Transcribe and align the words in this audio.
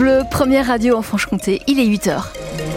Bleu, 0.00 0.22
première 0.30 0.68
radio 0.68 0.96
en 0.96 1.02
Franche-Comté, 1.02 1.60
il 1.66 1.78
est 1.78 1.84
8h. 1.84 2.69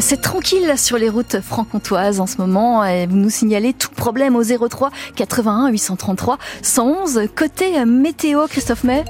C'est 0.00 0.22
tranquille 0.22 0.72
sur 0.76 0.96
les 0.96 1.10
routes 1.10 1.40
franc-comtoises 1.40 2.18
en 2.18 2.26
ce 2.26 2.38
moment. 2.38 2.82
Vous 3.06 3.16
nous 3.16 3.30
signalez 3.30 3.72
tout 3.72 3.90
problème 3.90 4.36
au 4.36 4.42
03 4.42 4.90
81 5.14 5.68
833 5.68 6.38
111. 6.62 7.20
Côté 7.36 7.84
météo, 7.84 8.46
Christophe 8.48 8.84
May 8.84 9.04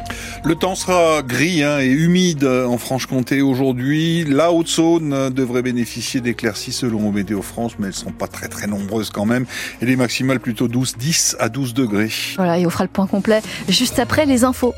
Le 0.44 0.54
temps 0.54 0.74
sera 0.74 1.22
gris 1.22 1.62
hein, 1.62 1.78
et 1.78 1.86
humide 1.86 2.44
en 2.44 2.76
Franche-Comté 2.78 3.42
aujourd'hui. 3.42 4.24
La 4.24 4.52
Haute-Saône 4.52 5.30
devrait 5.30 5.62
bénéficier 5.62 6.20
d'éclaircies 6.20 6.72
selon 6.72 7.12
Météo 7.12 7.42
France, 7.42 7.72
mais 7.78 7.86
elles 7.86 7.94
sont 7.94 8.12
pas 8.12 8.26
très 8.26 8.48
très 8.48 8.66
nombreuses 8.66 9.10
quand 9.10 9.24
même. 9.24 9.46
Et 9.80 9.86
les 9.86 9.96
maximales 9.96 10.40
plutôt 10.40 10.68
12, 10.68 10.96
10 10.98 11.36
à 11.38 11.48
12 11.48 11.74
degrés. 11.74 12.10
Voilà, 12.36 12.58
et 12.58 12.66
on 12.66 12.70
fera 12.70 12.84
le 12.84 12.90
point 12.90 13.06
complet 13.06 13.40
juste 13.68 13.98
après 13.98 14.26
les 14.26 14.44
infos. 14.44 14.74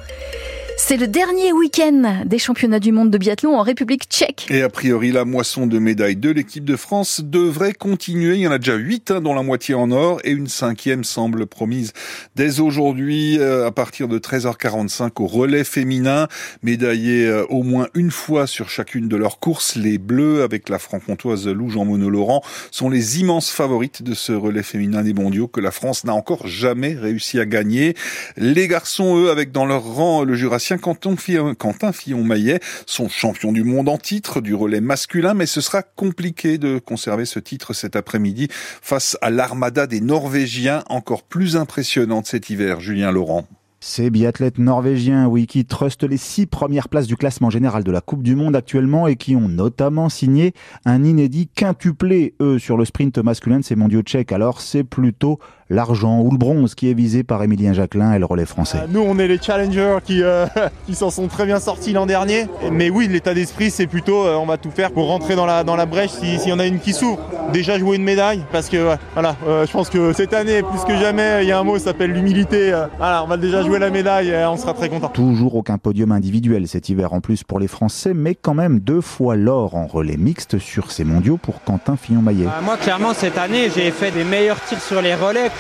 C'est 0.87 0.98
le 0.98 1.09
dernier 1.09 1.51
week-end 1.55 2.24
des 2.27 2.38
championnats 2.38 2.79
du 2.79 2.92
monde 2.92 3.11
de 3.11 3.16
biathlon 3.16 3.56
en 3.56 3.62
République 3.62 4.02
tchèque. 4.05 4.47
Et 4.51 4.61
a 4.61 4.69
priori, 4.69 5.12
la 5.12 5.25
moisson 5.25 5.66
de 5.66 5.79
médailles 5.79 6.15
de 6.15 6.29
l'équipe 6.29 6.62
de 6.62 6.77
France 6.77 7.23
devrait 7.25 7.73
continuer. 7.73 8.34
Il 8.34 8.42
y 8.42 8.47
en 8.47 8.51
a 8.51 8.59
déjà 8.59 8.75
huit, 8.75 9.11
hein, 9.11 9.23
dont 9.23 9.33
la 9.33 9.42
moitié 9.42 9.75
en 9.75 9.91
or, 9.91 10.20
et 10.25 10.30
une 10.30 10.47
cinquième 10.47 11.02
semble 11.02 11.47
promise 11.47 11.95
dès 12.37 12.61
aujourd'hui 12.61 13.39
euh, 13.39 13.66
à 13.66 13.70
partir 13.73 14.09
de 14.09 14.19
13h45 14.19 15.23
au 15.23 15.27
relais 15.27 15.65
féminin. 15.65 16.28
Médaillés 16.62 17.28
euh, 17.28 17.47
au 17.48 17.62
moins 17.62 17.89
une 17.95 18.11
fois 18.11 18.47
sur 18.47 18.69
chacune 18.69 19.09
de 19.09 19.16
leurs 19.16 19.39
courses, 19.39 19.77
les 19.77 19.97
Bleus, 19.97 20.42
avec 20.42 20.69
la 20.69 20.78
franc-comtoise 20.78 21.48
Lou 21.48 21.70
Jean-Monod 21.70 22.12
Laurent, 22.12 22.42
sont 22.70 22.91
les 22.91 23.20
immenses 23.20 23.51
favorites 23.51 24.03
de 24.03 24.12
ce 24.12 24.33
relais 24.33 24.62
féminin 24.62 25.03
des 25.03 25.14
mondiaux 25.14 25.48
que 25.48 25.62
la 25.62 25.70
France 25.70 26.05
n'a 26.05 26.12
encore 26.12 26.47
jamais 26.47 26.92
réussi 26.92 27.41
à 27.41 27.47
gagner. 27.47 27.95
Les 28.37 28.69
garçons, 28.69 29.16
eux, 29.16 29.30
avec 29.30 29.51
dans 29.51 29.64
leur 29.64 29.83
rang 29.83 30.25
le 30.25 30.34
Jurassien 30.34 30.73
Quentin 30.78 31.92
Fillon-Maillet 31.92 32.61
sont 32.86 33.08
champions 33.08 33.53
du 33.53 33.64
monde 33.64 33.89
en 33.89 33.98
titre 33.98 34.41
du 34.41 34.55
relais 34.55 34.80
masculin, 34.80 35.34
mais 35.34 35.47
ce 35.47 35.61
sera 35.61 35.83
compliqué 35.83 36.58
de 36.58 36.78
conserver 36.78 37.25
ce 37.25 37.39
titre 37.39 37.72
cet 37.72 37.97
après-midi 37.97 38.48
face 38.50 39.17
à 39.20 39.30
l'armada 39.30 39.86
des 39.86 40.00
Norvégiens 40.00 40.84
encore 40.89 41.22
plus 41.22 41.56
impressionnante 41.56 42.27
cet 42.27 42.50
hiver. 42.50 42.80
Julien 42.80 43.11
Laurent. 43.11 43.47
Ces 43.86 44.08
biathlètes 44.08 44.56
norvégiens, 44.56 45.27
oui, 45.27 45.47
qui 45.47 45.67
trustent 45.67 46.05
les 46.05 46.17
six 46.17 46.47
premières 46.47 46.89
places 46.89 47.06
du 47.06 47.19
classement 47.19 47.50
général 47.50 47.84
de 47.84 47.92
la 47.92 48.00
Coupe 48.00 48.22
du 48.22 48.34
Monde 48.34 48.56
actuellement 48.56 49.06
et 49.06 49.17
qui 49.17 49.36
ont 49.36 49.47
notamment 49.47 50.08
signé 50.08 50.55
un 50.86 51.05
inédit 51.05 51.48
quintuplé, 51.48 52.33
eux, 52.41 52.58
sur 52.58 52.78
le 52.78 52.86
sprint 52.86 53.19
masculin 53.19 53.58
de 53.58 53.64
ces 53.64 53.77
mondiaux 53.77 54.00
tchèques. 54.00 54.33
Alors, 54.33 54.62
c'est 54.62 54.84
plutôt 54.84 55.39
l'argent 55.75 56.20
ou 56.20 56.30
le 56.30 56.39
bronze 56.39 56.75
qui 56.75 56.91
est 56.91 56.94
visé 56.94 57.22
par 57.25 57.42
Émilien 57.42 57.72
Jacquelin 57.72 58.14
et 58.14 58.19
le 58.19 58.25
relais 58.25 58.47
français. 58.47 58.78
Euh, 58.83 58.86
nous, 58.89 59.00
on 59.00 59.19
est 59.19 59.28
les 59.28 59.39
challengers 59.39 59.98
qui, 60.05 60.22
euh, 60.22 60.47
qui 60.86 60.94
s'en 60.94 61.11
sont 61.11 61.28
très 61.28 61.44
bien 61.44 61.61
sortis 61.61 61.92
l'an 61.92 62.06
dernier. 62.06 62.47
Mais 62.72 62.91
oui, 62.91 63.08
l'état 63.08 63.34
d'esprit, 63.34 63.70
c'est 63.70 63.86
plutôt 63.86 64.25
euh, 64.25 64.36
on 64.36 64.47
va 64.47 64.56
tout 64.56 64.70
faire 64.70 64.92
pour 64.92 65.08
rentrer 65.08 65.36
dans 65.36 65.47
la, 65.47 65.64
dans 65.64 65.77
la 65.77 65.86
brèche 65.86 66.12
s'il 66.12 66.48
y 66.48 66.52
en 66.52 66.58
a 66.58 66.67
une 66.67 66.78
qui 66.78 66.92
s'ouvre. 66.92 67.19
Déjà 67.52 67.78
jouer 67.78 67.97
une 67.97 68.05
médaille, 68.05 68.42
parce 68.52 68.69
que 68.69 68.97
voilà, 69.12 69.36
je 69.47 69.70
pense 69.70 69.91
que 69.91 70.12
cette 70.12 70.33
année, 70.33 70.62
plus 70.62 70.80
que 70.84 70.98
jamais, 70.98 71.41
il 71.42 71.48
y 71.48 71.52
a 71.52 71.58
un 71.58 71.62
mot 71.62 71.75
qui 71.75 71.80
s'appelle 71.80 72.12
l'humilité. 72.12 72.72
voilà, 72.98 73.22
on 73.22 73.27
va 73.27 73.36
déjà 73.36 73.62
jouer 73.62 73.78
la 73.78 73.91
médaille 73.91 74.30
et 74.30 74.45
on 74.47 74.56
sera 74.56 74.72
très 74.72 74.89
content. 74.89 75.08
Toujours 75.08 75.55
aucun 75.55 75.78
podium 75.78 76.12
individuel 76.12 76.67
cet 76.67 76.89
hiver 76.89 77.12
en 77.12 77.20
plus 77.20 77.45
pour 77.45 77.61
les 77.61 77.69
Français, 77.69 78.14
mais 78.14 78.34
quand 78.34 78.55
même 78.55 78.80
deux 78.80 79.00
fois 79.00 79.36
l'or 79.36 79.75
en 79.75 79.86
relais 79.86 80.17
mixte 80.17 80.58
sur 80.58 80.91
ces 80.91 81.05
mondiaux 81.05 81.36
pour 81.36 81.62
Quentin 81.62 81.97
Fillon-Maillet. 81.97 82.47
moi, 82.62 82.77
clairement, 82.77 83.12
cette 83.12 83.39
année, 83.39 83.69
j'ai 83.75 83.91
fait 83.91 84.11
des 84.11 84.25
meilleurs 84.25 84.61
tirs 84.64 84.80
sur 84.80 85.02
les 85.02 85.14
relais 85.14 85.50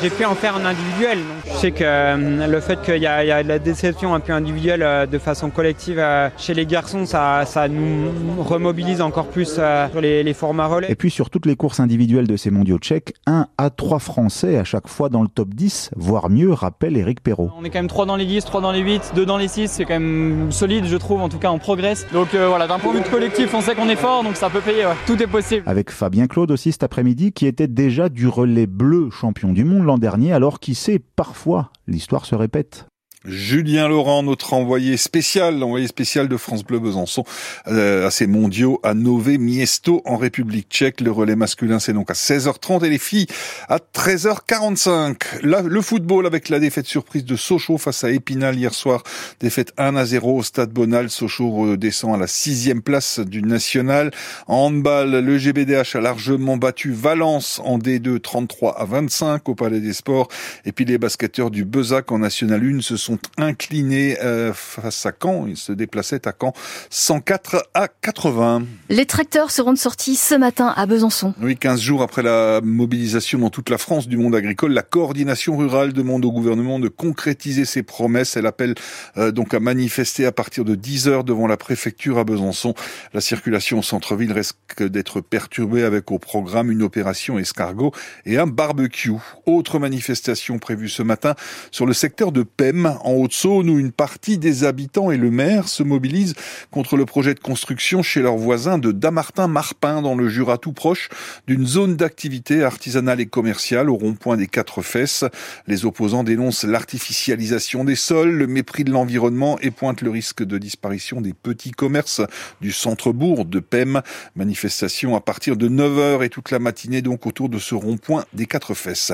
j'ai 0.00 0.10
pu 0.10 0.24
en 0.24 0.34
faire 0.34 0.56
un 0.56 0.64
individuel. 0.64 1.18
je 1.46 1.52
sais 1.52 1.70
que 1.70 1.84
euh, 1.84 2.46
le 2.46 2.60
fait 2.60 2.80
qu'il 2.82 3.02
y, 3.02 3.06
a 3.06 3.42
de 3.42 3.48
la 3.48 3.58
déception 3.58 4.14
un 4.14 4.20
peu 4.20 4.32
individuelle 4.32 4.82
euh, 4.82 5.06
de 5.06 5.18
façon 5.18 5.50
collective 5.50 5.98
euh, 5.98 6.28
chez 6.36 6.54
les 6.54 6.66
garçons, 6.66 7.06
ça, 7.06 7.44
ça 7.46 7.68
nous 7.68 8.10
remobilise 8.42 9.00
encore 9.00 9.26
plus 9.26 9.54
sur 9.54 10.00
les, 10.00 10.34
formats 10.34 10.66
relais. 10.66 10.90
Et 10.90 10.94
puis 10.94 11.10
sur 11.10 11.30
toutes 11.30 11.46
les 11.46 11.56
courses 11.56 11.80
individuelles 11.80 12.26
de 12.26 12.36
ces 12.36 12.50
mondiaux 12.50 12.78
tchèques, 12.78 13.14
1 13.26 13.46
à 13.56 13.70
3 13.70 13.98
Français 13.98 14.56
à 14.56 14.64
chaque 14.64 14.88
fois 14.88 15.08
dans 15.08 15.22
le 15.22 15.28
top 15.28 15.48
10, 15.50 15.90
voire 15.96 16.30
mieux, 16.30 16.52
rappelle 16.52 16.96
Eric 16.96 17.22
Perrault. 17.22 17.50
On 17.58 17.64
est 17.64 17.70
quand 17.70 17.78
même 17.78 17.88
3 17.88 18.06
dans 18.06 18.16
les 18.16 18.26
10, 18.26 18.44
3 18.44 18.60
dans 18.60 18.72
les 18.72 18.80
8, 18.80 19.12
2 19.16 19.26
dans 19.26 19.38
les 19.38 19.48
6, 19.48 19.68
c'est 19.68 19.84
quand 19.84 19.98
même 19.98 20.52
solide 20.52 20.84
je 20.86 20.96
trouve, 20.96 21.20
en 21.20 21.28
tout 21.28 21.38
cas 21.38 21.50
on 21.50 21.58
progresse. 21.58 22.06
Donc 22.12 22.34
voilà, 22.34 22.66
d'un 22.66 22.78
point 22.78 22.92
de 22.92 22.98
vue 22.98 23.10
collectif, 23.10 23.52
on 23.54 23.60
sait 23.60 23.74
qu'on 23.74 23.88
est 23.88 23.96
fort, 23.96 24.22
donc 24.22 24.36
ça 24.36 24.50
peut 24.50 24.60
payer, 24.60 24.86
tout 25.06 25.20
est 25.22 25.26
possible. 25.26 25.62
Avec 25.66 25.90
Fabien 25.90 26.26
Claude 26.26 26.50
aussi 26.50 26.72
cet 26.72 26.82
après-midi, 26.82 27.32
qui 27.32 27.46
était 27.46 27.68
déjà 27.68 28.08
du 28.08 28.28
relais 28.28 28.66
bleu 28.66 29.10
champion 29.10 29.37
du 29.46 29.64
monde 29.64 29.84
l'an 29.84 29.98
dernier, 29.98 30.32
alors 30.32 30.58
qui 30.58 30.74
sait, 30.74 30.98
parfois, 30.98 31.70
l'histoire 31.86 32.26
se 32.26 32.34
répète. 32.34 32.86
Julien 33.24 33.88
Laurent, 33.88 34.22
notre 34.22 34.54
envoyé 34.54 34.96
spécial, 34.96 35.60
envoyé 35.60 35.88
spécial 35.88 36.28
de 36.28 36.36
France 36.36 36.62
Bleu 36.62 36.78
Besançon 36.78 37.24
euh, 37.66 38.06
à 38.06 38.12
ces 38.12 38.28
mondiaux 38.28 38.78
à 38.84 38.94
Nové 38.94 39.38
Miesto 39.38 40.02
en 40.04 40.16
République 40.16 40.68
tchèque. 40.70 41.00
Le 41.00 41.10
relais 41.10 41.34
masculin, 41.34 41.80
c'est 41.80 41.92
donc 41.92 42.12
à 42.12 42.14
16h30 42.14 42.84
et 42.84 42.90
les 42.90 42.98
filles 42.98 43.26
à 43.68 43.78
13h45. 43.78 45.42
Là, 45.42 45.62
le 45.62 45.82
football 45.82 46.26
avec 46.26 46.48
la 46.48 46.60
défaite 46.60 46.86
surprise 46.86 47.24
de 47.24 47.34
Sochaux 47.34 47.76
face 47.76 48.04
à 48.04 48.10
Épinal 48.12 48.54
hier 48.54 48.72
soir. 48.72 49.02
Défaite 49.40 49.72
1 49.78 49.96
à 49.96 50.04
0 50.04 50.36
au 50.36 50.42
stade 50.44 50.70
Bonal. 50.70 51.10
Sochaux 51.10 51.76
descend 51.76 52.14
à 52.14 52.18
la 52.18 52.28
sixième 52.28 52.82
place 52.82 53.18
du 53.18 53.42
national. 53.42 54.12
En 54.46 54.66
handball, 54.66 55.10
le 55.10 55.38
GBDH 55.38 55.96
a 55.96 56.00
largement 56.00 56.56
battu 56.56 56.92
Valence 56.92 57.60
en 57.64 57.78
D2 57.78 58.20
33 58.20 58.80
à 58.80 58.84
25 58.84 59.48
au 59.48 59.56
Palais 59.56 59.80
des 59.80 59.92
Sports. 59.92 60.28
Et 60.64 60.70
puis 60.70 60.84
les 60.84 60.98
basketteurs 60.98 61.50
du 61.50 61.64
Bezac 61.64 62.12
en 62.12 62.20
National 62.20 62.62
1 62.62 62.80
se 62.80 62.96
sont 62.96 63.07
sont 63.08 63.18
inclinés 63.38 64.18
euh, 64.22 64.52
face 64.52 65.06
à 65.06 65.12
Caen. 65.18 65.46
Ils 65.46 65.56
se 65.56 65.72
déplaçaient 65.72 66.28
à 66.28 66.32
Caen 66.38 66.52
104 66.90 67.70
à 67.72 67.88
80. 67.88 68.64
Les 68.90 69.06
tracteurs 69.06 69.50
seront 69.50 69.72
de 69.72 69.78
sortie 69.78 70.14
ce 70.14 70.34
matin 70.34 70.74
à 70.76 70.84
Besançon. 70.84 71.32
Oui, 71.40 71.56
15 71.56 71.80
jours 71.80 72.02
après 72.02 72.22
la 72.22 72.60
mobilisation 72.62 73.38
dans 73.38 73.48
toute 73.48 73.70
la 73.70 73.78
France 73.78 74.08
du 74.08 74.18
monde 74.18 74.34
agricole, 74.34 74.72
la 74.72 74.82
coordination 74.82 75.56
rurale 75.56 75.94
demande 75.94 76.22
au 76.26 76.32
gouvernement 76.32 76.78
de 76.78 76.88
concrétiser 76.88 77.64
ses 77.64 77.82
promesses. 77.82 78.36
Elle 78.36 78.46
appelle 78.46 78.74
euh, 79.16 79.30
donc 79.30 79.54
à 79.54 79.60
manifester 79.60 80.26
à 80.26 80.32
partir 80.32 80.66
de 80.66 80.74
10 80.74 81.08
heures 81.08 81.24
devant 81.24 81.46
la 81.46 81.56
préfecture 81.56 82.18
à 82.18 82.24
Besançon. 82.24 82.74
La 83.14 83.22
circulation 83.22 83.78
au 83.78 83.82
centre-ville 83.82 84.32
risque 84.32 84.82
d'être 84.82 85.22
perturbée 85.22 85.82
avec 85.82 86.12
au 86.12 86.18
programme 86.18 86.70
une 86.70 86.82
opération 86.82 87.38
escargot 87.38 87.92
et 88.26 88.36
un 88.36 88.46
barbecue. 88.46 89.12
Autre 89.46 89.78
manifestation 89.78 90.58
prévue 90.58 90.90
ce 90.90 91.02
matin 91.02 91.34
sur 91.70 91.86
le 91.86 91.94
secteur 91.94 92.32
de 92.32 92.42
Pem 92.42 92.97
en 93.02 93.12
Haute-Saône 93.12 93.70
où 93.70 93.78
une 93.78 93.92
partie 93.92 94.38
des 94.38 94.64
habitants 94.64 95.10
et 95.10 95.16
le 95.16 95.30
maire 95.30 95.68
se 95.68 95.82
mobilisent 95.82 96.34
contre 96.70 96.96
le 96.96 97.04
projet 97.04 97.34
de 97.34 97.40
construction 97.40 98.02
chez 98.02 98.20
leurs 98.20 98.36
voisins 98.36 98.78
de 98.78 98.92
Damartin-Marpin 98.92 100.02
dans 100.02 100.14
le 100.14 100.28
Jura 100.28 100.58
tout 100.58 100.72
proche 100.72 101.08
d'une 101.46 101.66
zone 101.66 101.96
d'activité 101.96 102.62
artisanale 102.62 103.20
et 103.20 103.26
commerciale 103.26 103.90
au 103.90 103.94
rond-point 103.94 104.36
des 104.36 104.46
quatre 104.46 104.82
fesses. 104.82 105.24
Les 105.66 105.84
opposants 105.84 106.24
dénoncent 106.24 106.64
l'artificialisation 106.64 107.84
des 107.84 107.96
sols, 107.96 108.30
le 108.30 108.46
mépris 108.46 108.84
de 108.84 108.90
l'environnement 108.90 109.58
et 109.60 109.70
pointent 109.70 110.02
le 110.02 110.10
risque 110.10 110.42
de 110.42 110.58
disparition 110.58 111.20
des 111.20 111.34
petits 111.34 111.70
commerces 111.70 112.22
du 112.60 112.72
centre-bourg 112.72 113.44
de 113.44 113.60
PEM. 113.60 114.02
Manifestation 114.36 115.16
à 115.16 115.20
partir 115.20 115.56
de 115.56 115.68
9h 115.68 116.24
et 116.24 116.28
toute 116.28 116.50
la 116.50 116.58
matinée 116.58 117.02
donc 117.02 117.26
autour 117.26 117.48
de 117.48 117.58
ce 117.58 117.74
rond-point 117.74 118.24
des 118.32 118.46
quatre 118.46 118.74
fesses. 118.74 119.12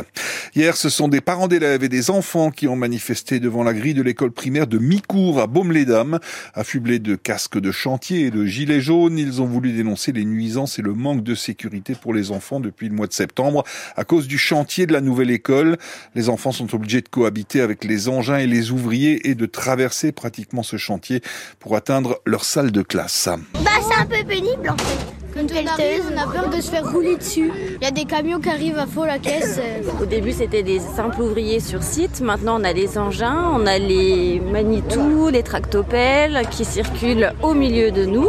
Hier, 0.56 0.76
ce 0.76 0.88
sont 0.88 1.08
des 1.08 1.20
parents 1.20 1.48
d'élèves 1.48 1.84
et 1.84 1.88
des 1.88 2.10
enfants 2.10 2.50
qui 2.50 2.68
ont 2.68 2.76
manifesté 2.76 3.40
devant 3.40 3.62
la 3.62 3.73
grille 3.74 3.94
de 3.94 4.02
l'école 4.02 4.30
primaire 4.30 4.66
de 4.66 4.78
Micourt 4.78 5.40
à 5.40 5.46
Baume-les-Dames. 5.46 6.18
Affublés 6.54 6.98
de 6.98 7.16
casques 7.16 7.58
de 7.58 7.70
chantier 7.70 8.26
et 8.26 8.30
de 8.30 8.44
gilets 8.44 8.80
jaunes, 8.80 9.18
ils 9.18 9.42
ont 9.42 9.46
voulu 9.46 9.72
dénoncer 9.72 10.12
les 10.12 10.24
nuisances 10.24 10.78
et 10.78 10.82
le 10.82 10.94
manque 10.94 11.22
de 11.22 11.34
sécurité 11.34 11.94
pour 11.94 12.14
les 12.14 12.30
enfants 12.30 12.60
depuis 12.60 12.88
le 12.88 12.94
mois 12.94 13.06
de 13.06 13.12
septembre 13.12 13.64
à 13.96 14.04
cause 14.04 14.26
du 14.26 14.38
chantier 14.38 14.86
de 14.86 14.92
la 14.92 15.00
nouvelle 15.00 15.30
école. 15.30 15.76
Les 16.14 16.28
enfants 16.28 16.52
sont 16.52 16.74
obligés 16.74 17.00
de 17.00 17.08
cohabiter 17.08 17.60
avec 17.60 17.84
les 17.84 18.08
engins 18.08 18.38
et 18.38 18.46
les 18.46 18.70
ouvriers 18.70 19.28
et 19.28 19.34
de 19.34 19.46
traverser 19.46 20.12
pratiquement 20.12 20.62
ce 20.62 20.76
chantier 20.76 21.20
pour 21.58 21.76
atteindre 21.76 22.20
leur 22.26 22.44
salle 22.44 22.72
de 22.72 22.82
classe. 22.82 23.28
Bah, 23.54 23.70
c'est 23.88 24.00
un 24.00 24.06
peu 24.06 24.24
pénible 24.26 24.70
en 24.70 24.76
fait. 24.76 25.23
Quand 25.34 25.40
on 25.52 25.66
arrive, 25.66 26.04
on 26.14 26.16
a 26.16 26.32
peur 26.32 26.48
de 26.48 26.60
se 26.60 26.70
faire 26.70 26.88
rouler 26.88 27.16
dessus. 27.16 27.50
Il 27.80 27.82
y 27.82 27.86
a 27.86 27.90
des 27.90 28.04
camions 28.04 28.38
qui 28.38 28.48
arrivent 28.50 28.78
à 28.78 28.86
fond 28.86 29.02
la 29.02 29.18
caisse. 29.18 29.58
Au 30.00 30.06
début, 30.06 30.30
c'était 30.30 30.62
des 30.62 30.78
simples 30.78 31.22
ouvriers 31.22 31.58
sur 31.58 31.82
site. 31.82 32.20
Maintenant, 32.20 32.60
on 32.60 32.64
a 32.64 32.72
des 32.72 32.96
engins, 32.98 33.50
on 33.52 33.66
a 33.66 33.78
les 33.78 34.40
Manitou, 34.40 35.30
les 35.30 35.42
tractopelles 35.42 36.42
qui 36.52 36.64
circulent 36.64 37.32
au 37.42 37.52
milieu 37.52 37.90
de 37.90 38.04
nous. 38.04 38.28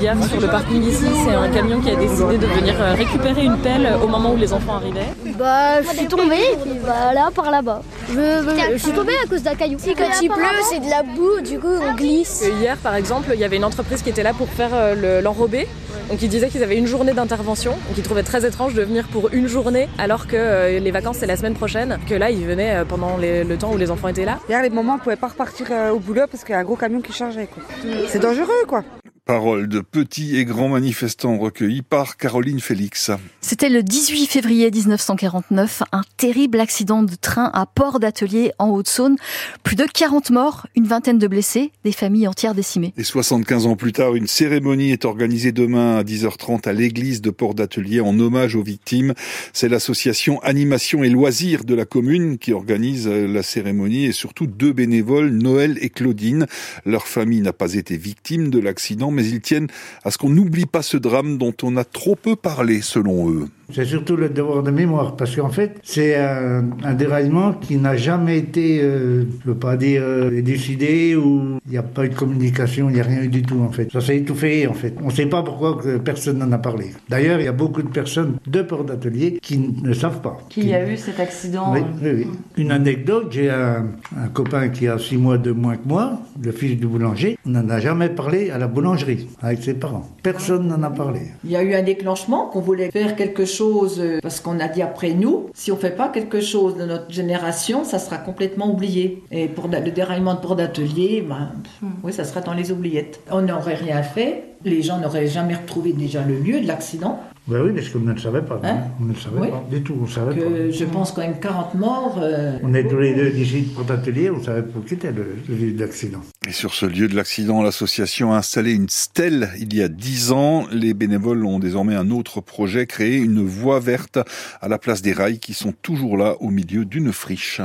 Hier, 0.00 0.16
sur 0.24 0.40
le 0.40 0.46
parking 0.46 0.82
ici, 0.82 1.04
c'est 1.26 1.34
un 1.34 1.50
camion 1.50 1.80
qui 1.80 1.90
a 1.90 1.96
décidé 1.96 2.38
de 2.38 2.46
venir 2.46 2.74
euh, 2.80 2.94
récupérer 2.94 3.44
une 3.44 3.58
pelle 3.58 3.86
au 4.02 4.06
moment 4.08 4.32
où 4.32 4.36
les 4.36 4.52
enfants 4.54 4.76
arrivaient. 4.76 5.12
Bah, 5.38 5.82
je 5.82 5.88
suis 5.88 6.06
tombée 6.06 6.52
et 6.52 6.56
puis 6.56 6.78
bah, 6.82 7.12
là, 7.12 7.30
par 7.34 7.50
là-bas. 7.50 7.82
Je, 8.08 8.76
suis 8.78 8.92
tombée 8.92 9.12
à 9.24 9.28
cause 9.28 9.42
d'un 9.42 9.54
caillou. 9.54 9.78
Si, 9.78 9.94
quand 9.94 10.04
il 10.22 10.28
pleut, 10.30 10.44
c'est 10.70 10.80
de 10.80 10.88
la 10.90 11.02
boue, 11.02 11.40
du 11.42 11.58
coup, 11.58 11.66
on 11.68 11.94
glisse. 11.94 12.44
hier, 12.60 12.76
par 12.78 12.94
exemple, 12.94 13.30
il 13.34 13.40
y 13.40 13.44
avait 13.44 13.56
une 13.56 13.64
entreprise 13.64 14.02
qui 14.02 14.10
était 14.10 14.22
là 14.22 14.32
pour 14.32 14.48
faire 14.48 14.70
euh, 14.72 15.20
l'enrobé. 15.20 15.66
Donc 16.08 16.22
ils 16.22 16.28
disaient 16.30 16.48
qu'ils 16.48 16.62
avaient 16.62 16.78
une 16.78 16.86
journée 16.86 17.12
d'intervention, 17.12 17.72
donc 17.72 17.98
ils 17.98 18.02
trouvaient 18.02 18.22
très 18.22 18.46
étrange 18.46 18.72
de 18.72 18.80
venir 18.82 19.06
pour 19.08 19.28
une 19.34 19.46
journée 19.46 19.90
alors 19.98 20.26
que 20.26 20.36
euh, 20.36 20.78
les 20.78 20.90
vacances 20.90 21.18
c'est 21.18 21.26
la 21.26 21.36
semaine 21.36 21.52
prochaine, 21.52 21.98
que 22.08 22.14
là 22.14 22.30
ils 22.30 22.46
venaient 22.46 22.76
euh, 22.76 22.84
pendant 22.86 23.18
les- 23.18 23.44
le 23.44 23.56
temps 23.58 23.70
où 23.72 23.76
les 23.76 23.90
enfants 23.90 24.08
étaient 24.08 24.24
là. 24.24 24.38
Hier, 24.48 24.62
les 24.62 24.70
moments, 24.70 24.94
on 24.94 24.98
pouvait 24.98 25.16
pas 25.16 25.26
repartir 25.28 25.66
au 25.92 25.98
boulot 25.98 26.22
parce 26.30 26.44
qu'il 26.44 26.54
y 26.54 26.56
a 26.56 26.60
un 26.60 26.64
gros 26.64 26.76
camion 26.76 27.02
qui 27.02 27.12
chargeait. 27.12 27.46
quoi. 27.52 27.62
C'est 28.08 28.20
dangereux, 28.20 28.64
quoi. 28.66 28.84
Paroles 29.28 29.68
de 29.68 29.80
petits 29.80 30.38
et 30.38 30.46
grands 30.46 30.70
manifestants 30.70 31.36
recueillis 31.36 31.82
par 31.82 32.16
Caroline 32.16 32.60
Félix. 32.60 33.10
C'était 33.42 33.68
le 33.68 33.82
18 33.82 34.26
février 34.26 34.70
1949, 34.70 35.82
un 35.92 36.00
terrible 36.16 36.58
accident 36.58 37.02
de 37.02 37.14
train 37.14 37.50
à 37.52 37.66
Port 37.66 38.00
d'Atelier 38.00 38.52
en 38.58 38.70
Haute-Saône. 38.70 39.16
Plus 39.62 39.76
de 39.76 39.84
40 39.84 40.30
morts, 40.30 40.66
une 40.74 40.86
vingtaine 40.86 41.18
de 41.18 41.28
blessés, 41.28 41.72
des 41.84 41.92
familles 41.92 42.26
entières 42.26 42.54
décimées. 42.54 42.94
Et 42.96 43.04
75 43.04 43.66
ans 43.66 43.76
plus 43.76 43.92
tard, 43.92 44.14
une 44.14 44.26
cérémonie 44.26 44.92
est 44.92 45.04
organisée 45.04 45.52
demain 45.52 45.98
à 45.98 46.04
10h30 46.04 46.66
à 46.66 46.72
l'église 46.72 47.20
de 47.20 47.28
Port 47.28 47.54
d'Atelier 47.54 48.00
en 48.00 48.18
hommage 48.18 48.56
aux 48.56 48.62
victimes. 48.62 49.12
C'est 49.52 49.68
l'association 49.68 50.40
Animation 50.40 51.04
et 51.04 51.10
Loisirs 51.10 51.64
de 51.64 51.74
la 51.74 51.84
commune 51.84 52.38
qui 52.38 52.54
organise 52.54 53.06
la 53.06 53.42
cérémonie 53.42 54.06
et 54.06 54.12
surtout 54.12 54.46
deux 54.46 54.72
bénévoles, 54.72 55.28
Noël 55.28 55.76
et 55.82 55.90
Claudine. 55.90 56.46
Leur 56.86 57.06
famille 57.06 57.42
n'a 57.42 57.52
pas 57.52 57.74
été 57.74 57.98
victime 57.98 58.48
de 58.48 58.58
l'accident, 58.58 59.17
mais 59.18 59.26
ils 59.26 59.40
tiennent 59.40 59.66
à 60.04 60.10
ce 60.12 60.18
qu'on 60.18 60.30
n'oublie 60.30 60.66
pas 60.66 60.82
ce 60.82 60.96
drame 60.96 61.38
dont 61.38 61.54
on 61.64 61.76
a 61.76 61.84
trop 61.84 62.14
peu 62.14 62.36
parlé 62.36 62.80
selon 62.80 63.30
eux. 63.30 63.48
C'est 63.70 63.84
surtout 63.84 64.16
le 64.16 64.30
devoir 64.30 64.62
de 64.62 64.70
mémoire, 64.70 65.14
parce 65.14 65.36
qu'en 65.36 65.50
fait, 65.50 65.78
c'est 65.82 66.16
un, 66.16 66.64
un 66.84 66.94
déraillement 66.94 67.52
qui 67.52 67.76
n'a 67.76 67.96
jamais 67.96 68.38
été, 68.38 68.80
euh, 68.80 69.24
je 69.44 69.50
veux 69.50 69.58
pas 69.58 69.76
dire, 69.76 70.00
euh, 70.02 70.40
décidé, 70.40 71.16
ou 71.16 71.58
il 71.66 71.72
n'y 71.72 71.76
a 71.76 71.82
pas 71.82 72.06
eu 72.06 72.08
de 72.08 72.14
communication, 72.14 72.88
il 72.88 72.94
n'y 72.94 73.00
a 73.00 73.04
rien 73.04 73.22
eu 73.24 73.28
du 73.28 73.42
tout, 73.42 73.60
en 73.60 73.70
fait. 73.70 73.92
Ça 73.92 74.00
s'est 74.00 74.16
étouffé, 74.16 74.66
en 74.66 74.72
fait. 74.72 74.94
On 75.02 75.08
ne 75.08 75.12
sait 75.12 75.26
pas 75.26 75.42
pourquoi 75.42 75.76
que 75.76 75.98
personne 75.98 76.38
n'en 76.38 76.50
a 76.52 76.56
parlé. 76.56 76.92
D'ailleurs, 77.10 77.40
il 77.40 77.44
y 77.44 77.48
a 77.48 77.52
beaucoup 77.52 77.82
de 77.82 77.88
personnes 77.88 78.38
de 78.46 78.62
port 78.62 78.84
d'atelier 78.84 79.38
qui 79.42 79.58
ne 79.58 79.92
savent 79.92 80.22
pas. 80.22 80.38
Qu'il 80.48 80.66
y 80.66 80.72
a 80.72 80.90
eu 80.90 80.96
cet 80.96 81.20
accident. 81.20 81.74
Oui, 81.74 81.80
oui, 82.02 82.10
oui. 82.14 82.26
Une 82.56 82.70
anecdote, 82.70 83.26
j'ai 83.32 83.50
un, 83.50 83.84
un 84.16 84.28
copain 84.28 84.70
qui 84.70 84.88
a 84.88 84.98
six 84.98 85.18
mois 85.18 85.36
de 85.36 85.50
moins 85.50 85.76
que 85.76 85.86
moi, 85.86 86.20
le 86.42 86.52
fils 86.52 86.78
du 86.78 86.86
boulanger. 86.86 87.36
On 87.44 87.50
n'en 87.50 87.68
a 87.68 87.80
jamais 87.80 88.08
parlé 88.08 88.50
à 88.50 88.56
la 88.56 88.66
boulangerie 88.66 89.07
avec 89.40 89.62
ses 89.62 89.74
parents. 89.74 90.06
Personne 90.22 90.68
n'en 90.68 90.82
a 90.82 90.90
parlé. 90.90 91.20
Il 91.44 91.50
y 91.50 91.56
a 91.56 91.62
eu 91.62 91.74
un 91.74 91.82
déclenchement 91.82 92.46
qu'on 92.46 92.60
voulait 92.60 92.90
faire 92.90 93.16
quelque 93.16 93.44
chose 93.44 94.00
euh, 94.00 94.18
parce 94.22 94.40
qu'on 94.40 94.60
a 94.60 94.68
dit 94.68 94.82
après 94.82 95.12
nous, 95.12 95.50
si 95.54 95.72
on 95.72 95.76
fait 95.76 95.94
pas 95.94 96.08
quelque 96.08 96.40
chose 96.40 96.76
de 96.76 96.84
notre 96.84 97.10
génération, 97.10 97.84
ça 97.84 97.98
sera 97.98 98.18
complètement 98.18 98.70
oublié. 98.70 99.22
Et 99.30 99.48
pour 99.48 99.68
le 99.68 99.90
déraillement 99.90 100.34
de 100.34 100.40
port 100.40 100.56
d'atelier, 100.56 101.24
ben, 101.26 101.52
pff, 101.62 101.90
oui, 102.02 102.12
ça 102.12 102.24
sera 102.24 102.40
dans 102.40 102.54
les 102.54 102.72
oubliettes. 102.72 103.20
On 103.30 103.42
n'aurait 103.42 103.74
rien 103.74 104.02
fait, 104.02 104.44
les 104.64 104.82
gens 104.82 104.98
n'auraient 104.98 105.26
jamais 105.26 105.54
retrouvé 105.54 105.92
déjà 105.92 106.22
le 106.22 106.38
lieu 106.38 106.60
de 106.60 106.66
l'accident. 106.66 107.20
Ben 107.48 107.62
oui, 107.64 107.72
parce 107.74 107.88
qu'on 107.88 108.00
ne 108.00 108.12
le 108.12 108.18
savait 108.20 108.42
pas. 108.42 108.60
Hein 108.62 108.80
on 109.00 109.04
ne 109.04 109.12
le 109.14 109.18
savait 109.18 109.40
Oui. 109.40 109.48
pas 109.50 109.64
du 109.70 109.82
tout. 109.82 109.96
On 110.02 110.06
savait 110.06 110.34
Que 110.34 110.40
pas. 110.68 110.70
je 110.70 110.84
pense 110.84 111.12
quand 111.12 111.22
même 111.22 111.40
40 111.40 111.74
morts. 111.76 112.18
euh, 112.22 112.58
On 112.62 112.74
est 112.74 112.86
tous 112.86 112.98
les 112.98 113.14
deux 113.14 113.30
d'ici 113.30 113.62
de 113.62 113.68
Port 113.74 113.90
Atelier, 113.90 114.28
on 114.30 114.42
savait 114.42 114.62
pas 114.62 114.78
qui 114.86 114.94
était 114.94 115.12
le, 115.12 115.26
le 115.48 115.54
lieu 115.54 115.72
de 115.72 115.80
l'accident. 115.80 116.20
Et 116.46 116.52
sur 116.52 116.74
ce 116.74 116.84
lieu 116.86 117.08
de 117.08 117.16
l'accident, 117.16 117.62
l'association 117.62 118.32
a 118.34 118.36
installé 118.38 118.72
une 118.72 118.88
stèle 118.90 119.48
il 119.58 119.74
y 119.74 119.82
a 119.82 119.88
dix 119.88 120.30
ans. 120.30 120.66
Les 120.70 120.92
bénévoles 120.94 121.44
ont 121.46 121.58
désormais 121.58 121.94
un 121.94 122.10
autre 122.10 122.40
projet, 122.42 122.86
créer 122.86 123.16
une 123.16 123.42
voie 123.44 123.80
verte 123.80 124.18
à 124.60 124.68
la 124.68 124.78
place 124.78 125.00
des 125.02 125.12
rails 125.12 125.38
qui 125.38 125.54
sont 125.54 125.72
toujours 125.82 126.16
là 126.18 126.36
au 126.40 126.50
milieu 126.50 126.84
d'une 126.84 127.12
friche. 127.12 127.60